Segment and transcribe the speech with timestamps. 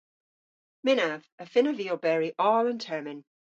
[0.89, 1.23] Mynnav.
[1.45, 3.21] Y fynnav vy oberi oll an termyn.